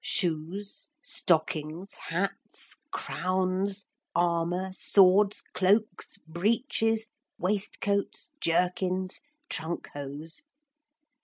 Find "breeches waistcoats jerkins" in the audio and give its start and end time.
6.17-9.21